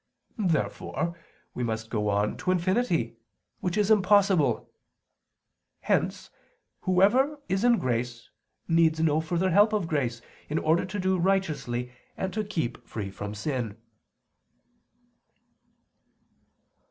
[0.39, 1.15] Therefore
[1.53, 3.17] we must go on to infinity;
[3.59, 4.67] which is impossible.
[5.81, 6.31] Hence
[6.79, 8.31] whoever is in grace
[8.67, 10.19] needs no further help of grace
[10.49, 13.77] in order to do righteously and to keep free from sin.